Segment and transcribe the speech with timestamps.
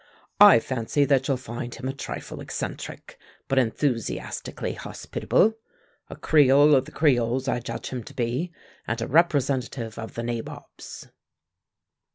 [0.39, 5.53] I fancy that you'll find him a trifle eccentric, but enthusiastically hospitable.
[6.09, 8.51] A creole of the creoles I judge him to be,
[8.87, 11.07] and a representative of the nabobs."